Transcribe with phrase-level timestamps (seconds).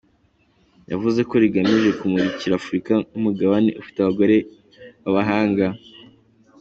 [0.91, 4.35] Yavuze ko rigamije kumurika Afurika nk’Umugabane ufite abagore
[5.03, 5.65] b’abahanga.